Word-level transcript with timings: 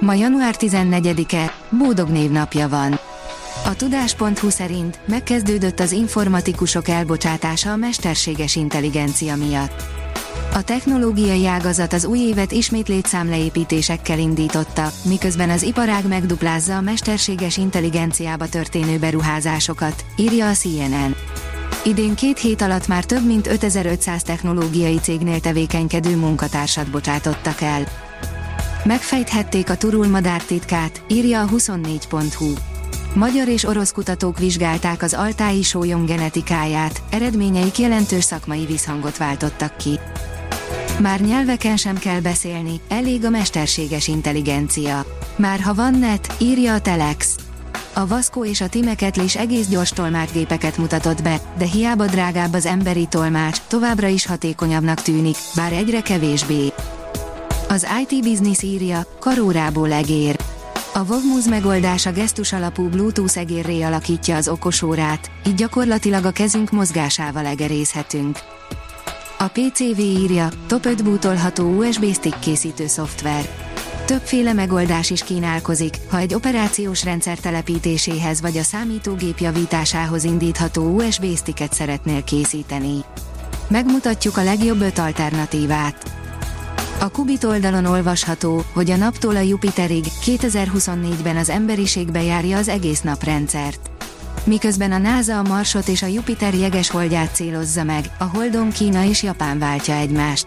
Ma 0.00 0.14
január 0.14 0.54
14-e, 0.58 1.54
Bódog 1.78 2.08
névnapja 2.08 2.68
van. 2.68 2.98
A 3.64 3.76
tudás.hu 3.76 4.50
szerint 4.50 5.00
megkezdődött 5.06 5.80
az 5.80 5.92
informatikusok 5.92 6.88
elbocsátása 6.88 7.72
a 7.72 7.76
mesterséges 7.76 8.56
intelligencia 8.56 9.36
miatt. 9.36 9.82
A 10.54 10.62
technológiai 10.62 11.46
ágazat 11.46 11.92
az 11.92 12.04
új 12.04 12.18
évet 12.18 12.52
ismét 12.52 12.88
létszámleépítésekkel 12.88 14.18
indította, 14.18 14.90
miközben 15.04 15.50
az 15.50 15.62
iparág 15.62 16.08
megduplázza 16.08 16.76
a 16.76 16.80
mesterséges 16.80 17.56
intelligenciába 17.56 18.48
történő 18.48 18.98
beruházásokat, 18.98 20.04
írja 20.16 20.48
a 20.48 20.52
CNN. 20.52 21.14
Idén 21.84 22.14
két 22.14 22.38
hét 22.38 22.62
alatt 22.62 22.86
már 22.86 23.04
több 23.04 23.26
mint 23.26 23.46
5500 23.46 24.22
technológiai 24.22 24.98
cégnél 24.98 25.40
tevékenykedő 25.40 26.16
munkatársat 26.16 26.90
bocsátottak 26.90 27.60
el. 27.60 28.09
Megfejthették 28.84 29.70
a 29.70 29.76
turulmadár 29.76 30.42
titkát, 30.42 31.02
írja 31.08 31.42
a 31.42 31.46
24.hu. 31.46 32.52
Magyar 33.14 33.48
és 33.48 33.64
orosz 33.64 33.92
kutatók 33.92 34.38
vizsgálták 34.38 35.02
az 35.02 35.14
altái 35.14 35.62
sólyom 35.62 36.06
genetikáját, 36.06 37.02
eredményeik 37.10 37.78
jelentős 37.78 38.24
szakmai 38.24 38.66
visszhangot 38.66 39.16
váltottak 39.16 39.76
ki. 39.76 39.98
Már 41.00 41.20
nyelveken 41.20 41.76
sem 41.76 41.98
kell 41.98 42.20
beszélni, 42.20 42.80
elég 42.88 43.24
a 43.24 43.30
mesterséges 43.30 44.08
intelligencia. 44.08 45.04
Már 45.36 45.60
ha 45.60 45.74
van 45.74 45.94
net, 45.94 46.34
írja 46.38 46.74
a 46.74 46.80
Telex. 46.80 47.36
A 47.92 48.06
Vasco 48.06 48.44
és 48.44 48.60
a 48.60 48.68
Timeket 48.68 49.16
is 49.16 49.36
egész 49.36 49.66
gyors 49.66 49.90
tolmácsgépeket 49.90 50.76
mutatott 50.76 51.22
be, 51.22 51.40
de 51.58 51.64
hiába 51.64 52.06
drágább 52.06 52.54
az 52.54 52.66
emberi 52.66 53.06
tolmács, 53.06 53.58
továbbra 53.68 54.06
is 54.06 54.26
hatékonyabbnak 54.26 55.02
tűnik, 55.02 55.36
bár 55.54 55.72
egyre 55.72 56.00
kevésbé. 56.00 56.72
Az 57.72 57.86
IT 58.02 58.24
Business 58.24 58.62
írja, 58.62 59.06
karórából 59.20 59.92
egér. 59.92 60.36
A 60.94 61.04
Vovmuz 61.04 61.48
megoldás 61.48 62.06
a 62.06 62.12
gesztus 62.12 62.52
alapú 62.52 62.88
Bluetooth 62.88 63.38
egérré 63.38 63.82
alakítja 63.82 64.36
az 64.36 64.48
okosórát, 64.48 65.30
így 65.46 65.54
gyakorlatilag 65.54 66.24
a 66.24 66.30
kezünk 66.30 66.70
mozgásával 66.70 67.46
egerészhetünk. 67.46 68.38
A 69.38 69.46
PCV 69.46 69.98
írja, 69.98 70.48
top 70.66 70.84
5 70.84 71.04
bootolható 71.04 71.64
USB 71.64 72.04
stick 72.12 72.38
készítő 72.38 72.86
szoftver. 72.86 73.48
Többféle 74.04 74.52
megoldás 74.52 75.10
is 75.10 75.22
kínálkozik, 75.22 75.94
ha 76.08 76.18
egy 76.18 76.34
operációs 76.34 77.04
rendszer 77.04 77.38
telepítéséhez 77.38 78.40
vagy 78.40 78.56
a 78.56 78.62
számítógép 78.62 79.38
javításához 79.38 80.24
indítható 80.24 80.82
USB 80.82 81.24
sticket 81.36 81.72
szeretnél 81.72 82.24
készíteni. 82.24 83.04
Megmutatjuk 83.68 84.36
a 84.36 84.42
legjobb 84.42 84.80
öt 84.80 84.98
alternatívát. 84.98 86.19
A 87.00 87.08
Kubit 87.08 87.44
oldalon 87.44 87.84
olvasható, 87.84 88.64
hogy 88.72 88.90
a 88.90 88.96
naptól 88.96 89.36
a 89.36 89.40
Jupiterig 89.40 90.04
2024-ben 90.24 91.36
az 91.36 91.48
emberiség 91.48 92.10
bejárja 92.10 92.56
az 92.56 92.68
egész 92.68 93.00
naprendszert. 93.00 93.90
Miközben 94.44 94.92
a 94.92 94.98
NASA 94.98 95.38
a 95.38 95.42
Marsot 95.42 95.88
és 95.88 96.02
a 96.02 96.06
Jupiter 96.06 96.54
jeges 96.54 96.90
holdját 96.90 97.34
célozza 97.34 97.84
meg, 97.84 98.04
a 98.18 98.24
Holdon 98.24 98.70
Kína 98.70 99.04
és 99.04 99.22
Japán 99.22 99.58
váltja 99.58 99.94
egymást. 99.94 100.46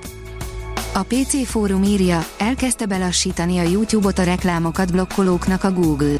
A 0.93 1.03
PC 1.03 1.47
fórum 1.47 1.83
írja, 1.83 2.25
elkezdte 2.37 2.85
belassítani 2.85 3.59
a 3.59 3.69
YouTube-ot 3.69 4.19
a 4.19 4.23
reklámokat 4.23 4.91
blokkolóknak 4.91 5.63
a 5.63 5.71
Google. 5.71 6.15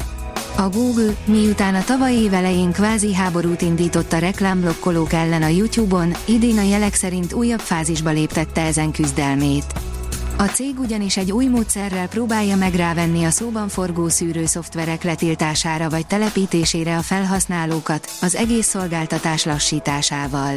A 0.56 0.68
Google, 0.68 1.14
miután 1.24 1.74
a 1.74 1.84
tavalyi 1.84 2.22
év 2.22 2.34
elején 2.34 2.72
kvázi 2.72 3.14
háborút 3.14 3.62
indított 3.62 4.12
a 4.12 4.18
reklámblokkolók 4.18 5.12
ellen 5.12 5.42
a 5.42 5.48
YouTube-on, 5.48 6.14
idén 6.24 6.58
a 6.58 6.62
jelek 6.62 6.94
szerint 6.94 7.32
újabb 7.32 7.60
fázisba 7.60 8.10
léptette 8.10 8.62
ezen 8.62 8.92
küzdelmét. 8.92 9.93
A 10.36 10.44
cég 10.44 10.78
ugyanis 10.78 11.16
egy 11.16 11.32
új 11.32 11.46
módszerrel 11.46 12.08
próbálja 12.08 12.56
meg 12.56 12.74
rávenni 12.74 13.24
a 13.24 13.30
szóban 13.30 13.68
forgó 13.68 14.08
szűrő 14.08 14.46
szoftverek 14.46 15.02
letiltására 15.02 15.88
vagy 15.88 16.06
telepítésére 16.06 16.96
a 16.96 17.02
felhasználókat, 17.02 18.10
az 18.20 18.34
egész 18.34 18.66
szolgáltatás 18.66 19.44
lassításával. 19.44 20.56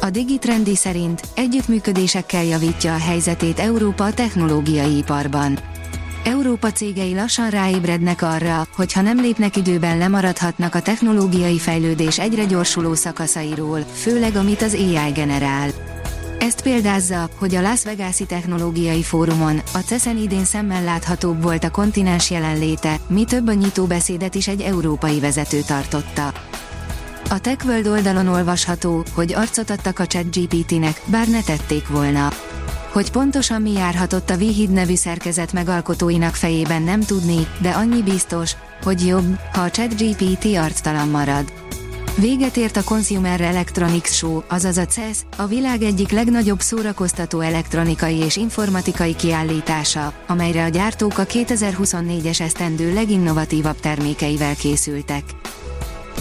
A 0.00 0.10
Digitrendi 0.10 0.76
szerint 0.76 1.20
együttműködésekkel 1.34 2.44
javítja 2.44 2.94
a 2.94 2.98
helyzetét 2.98 3.58
Európa 3.58 4.04
a 4.04 4.12
technológiai 4.12 4.96
iparban. 4.96 5.58
Európa 6.24 6.72
cégei 6.72 7.14
lassan 7.14 7.50
ráébrednek 7.50 8.22
arra, 8.22 8.66
hogy 8.76 8.92
ha 8.92 9.00
nem 9.00 9.20
lépnek 9.20 9.56
időben 9.56 9.98
lemaradhatnak 9.98 10.74
a 10.74 10.82
technológiai 10.82 11.58
fejlődés 11.58 12.18
egyre 12.18 12.44
gyorsuló 12.44 12.94
szakaszairól, 12.94 13.80
főleg 13.80 14.36
amit 14.36 14.62
az 14.62 14.74
AI 14.74 15.10
generál. 15.14 15.70
Ezt 16.40 16.62
példázza, 16.62 17.28
hogy 17.38 17.54
a 17.54 17.60
Las 17.60 17.84
Vegas-i 17.84 18.24
Technológiai 18.24 19.02
Fórumon, 19.02 19.60
a 19.74 19.78
CESEN 19.78 20.16
idén 20.16 20.44
szemmel 20.44 20.82
láthatóbb 20.82 21.42
volt 21.42 21.64
a 21.64 21.70
kontinens 21.70 22.30
jelenléte, 22.30 22.96
mi 23.08 23.24
több 23.24 23.48
a 23.48 23.52
nyitóbeszédet 23.52 24.34
is 24.34 24.48
egy 24.48 24.60
európai 24.60 25.20
vezető 25.20 25.60
tartotta. 25.60 26.32
A 27.30 27.38
TechWorld 27.40 27.86
oldalon 27.86 28.26
olvasható, 28.26 29.04
hogy 29.14 29.34
arcot 29.34 29.70
adtak 29.70 29.98
a 29.98 30.06
ChatGPT-nek, 30.06 31.02
bár 31.06 31.28
ne 31.28 31.42
tették 31.42 31.88
volna. 31.88 32.28
Hogy 32.92 33.10
pontosan 33.10 33.62
mi 33.62 33.72
járhatott 33.72 34.30
a 34.30 34.36
Vihid 34.36 34.70
nevű 34.70 34.94
szerkezet 34.94 35.52
megalkotóinak 35.52 36.34
fejében 36.34 36.82
nem 36.82 37.00
tudni, 37.00 37.46
de 37.60 37.70
annyi 37.70 38.02
biztos, 38.02 38.52
hogy 38.82 39.06
jobb, 39.06 39.38
ha 39.52 39.60
a 39.60 39.70
ChatGPT 39.70 40.44
arctalan 40.56 41.08
marad. 41.08 41.52
Véget 42.16 42.56
ért 42.56 42.76
a 42.76 42.84
Consumer 42.84 43.40
Electronics 43.40 44.08
Show, 44.08 44.42
azaz 44.48 44.76
a 44.76 44.84
CES, 44.84 45.18
a 45.36 45.46
világ 45.46 45.82
egyik 45.82 46.10
legnagyobb 46.10 46.60
szórakoztató 46.60 47.40
elektronikai 47.40 48.16
és 48.16 48.36
informatikai 48.36 49.14
kiállítása, 49.14 50.12
amelyre 50.26 50.64
a 50.64 50.68
gyártók 50.68 51.18
a 51.18 51.24
2024-es 51.24 52.40
esztendő 52.40 52.94
leginnovatívabb 52.94 53.80
termékeivel 53.80 54.54
készültek. 54.54 55.22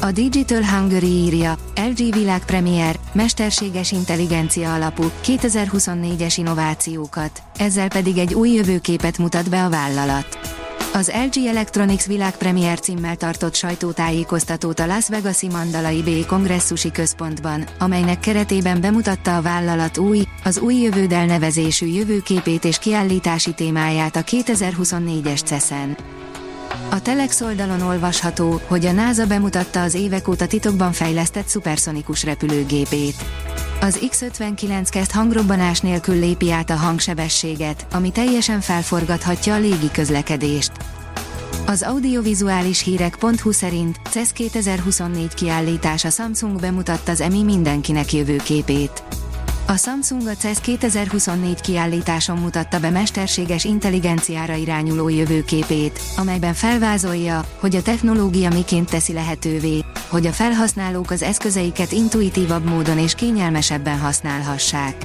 A 0.01 0.11
Digital 0.11 0.63
Hungary 0.65 1.07
írja, 1.07 1.57
LG 1.75 2.13
világpremier, 2.13 2.99
mesterséges 3.13 3.91
intelligencia 3.91 4.73
alapú, 4.73 5.03
2024-es 5.25 6.33
innovációkat, 6.37 7.41
ezzel 7.57 7.87
pedig 7.87 8.17
egy 8.17 8.33
új 8.33 8.49
jövőképet 8.49 9.17
mutat 9.17 9.49
be 9.49 9.63
a 9.63 9.69
vállalat. 9.69 10.58
Az 10.93 11.11
LG 11.25 11.45
Electronics 11.45 12.05
világpremier 12.05 12.79
címmel 12.79 13.15
tartott 13.15 13.55
sajtótájékoztatót 13.55 14.79
a 14.79 14.85
Las 14.85 15.09
Vegas-i 15.09 15.47
Mandalai 15.47 16.01
Bay 16.01 16.25
kongresszusi 16.25 16.91
központban, 16.91 17.65
amelynek 17.79 18.19
keretében 18.19 18.81
bemutatta 18.81 19.35
a 19.35 19.41
vállalat 19.41 19.97
új, 19.97 20.23
az 20.43 20.59
új 20.59 20.75
jövődel 20.75 21.25
nevezésű 21.25 21.85
jövőképét 21.85 22.65
és 22.65 22.77
kiállítási 22.77 23.53
témáját 23.53 24.15
a 24.15 24.21
2024-es 24.21 25.43
CESZEN. 25.43 25.97
A 26.89 27.01
Telex 27.01 27.41
oldalon 27.41 27.81
olvasható, 27.81 28.61
hogy 28.67 28.85
a 28.85 28.91
NASA 28.91 29.27
bemutatta 29.27 29.81
az 29.81 29.93
évek 29.93 30.27
óta 30.27 30.47
titokban 30.47 30.91
fejlesztett 30.91 31.47
szuperszonikus 31.47 32.23
repülőgépét. 32.23 33.15
Az 33.81 33.99
X-59 34.09 34.87
kezd 34.89 35.11
hangrobbanás 35.11 35.79
nélkül 35.79 36.19
lépi 36.19 36.51
át 36.51 36.69
a 36.69 36.75
hangsebességet, 36.75 37.85
ami 37.91 38.11
teljesen 38.11 38.61
felforgathatja 38.61 39.53
a 39.53 39.59
légi 39.59 39.91
közlekedést. 39.91 40.71
Az 41.65 41.83
audiovizuális 41.83 42.83
hírek.hu 42.83 43.51
szerint 43.51 43.99
CES 44.09 44.31
2024 44.31 45.33
kiállítása 45.33 46.09
Samsung 46.09 46.59
bemutatta 46.59 47.11
az 47.11 47.21
EMI 47.21 47.43
mindenkinek 47.43 48.13
jövőképét. 48.13 49.03
A 49.69 49.77
Samsung 49.77 50.27
a 50.27 50.35
CES 50.35 50.59
2024 50.61 51.61
kiállításon 51.61 52.37
mutatta 52.37 52.79
be 52.79 52.89
mesterséges 52.89 53.63
intelligenciára 53.63 54.53
irányuló 54.53 55.09
jövőképét, 55.09 55.99
amelyben 56.17 56.53
felvázolja, 56.53 57.45
hogy 57.59 57.75
a 57.75 57.81
technológia 57.81 58.49
miként 58.49 58.89
teszi 58.89 59.13
lehetővé, 59.13 59.83
hogy 60.07 60.25
a 60.25 60.31
felhasználók 60.31 61.11
az 61.11 61.21
eszközeiket 61.21 61.91
intuitívabb 61.91 62.69
módon 62.69 62.97
és 62.97 63.15
kényelmesebben 63.15 63.99
használhassák. 63.99 64.95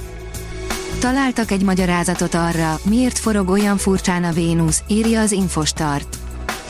Találtak 0.99 1.51
egy 1.51 1.63
magyarázatot 1.63 2.33
arra, 2.33 2.79
miért 2.89 3.17
forog 3.17 3.49
olyan 3.49 3.77
furcsán 3.77 4.23
a 4.23 4.31
Vénusz, 4.31 4.83
írja 4.87 5.21
az 5.21 5.31
Infostart. 5.31 6.24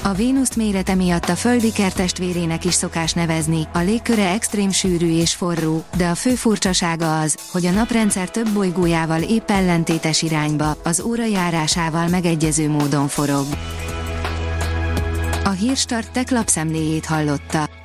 A 0.05 0.13
Vénuszt 0.13 0.55
mérete 0.55 0.95
miatt 0.95 1.29
a 1.29 1.35
földi 1.35 1.71
kertestvérének 1.71 2.65
is 2.65 2.73
szokás 2.73 3.13
nevezni, 3.13 3.67
a 3.73 3.79
légköre 3.79 4.29
extrém 4.29 4.71
sűrű 4.71 5.07
és 5.07 5.33
forró, 5.33 5.83
de 5.97 6.07
a 6.07 6.15
fő 6.15 6.35
furcsasága 6.35 7.19
az, 7.19 7.37
hogy 7.51 7.65
a 7.65 7.71
naprendszer 7.71 8.29
több 8.29 8.49
bolygójával 8.49 9.21
épp 9.21 9.49
ellentétes 9.49 10.21
irányba, 10.21 10.77
az 10.83 11.01
óra 11.01 11.25
járásával 11.25 12.07
megegyező 12.07 12.69
módon 12.69 13.07
forog. 13.07 13.45
A 15.43 15.49
Hírstart 15.49 16.11
tech 16.11 16.31
lapszemléjét 16.31 17.05
hallotta. 17.05 17.84